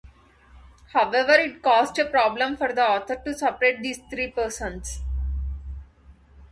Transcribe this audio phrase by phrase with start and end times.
[0.93, 5.03] However, it caused a problem for the author to separate these three persons.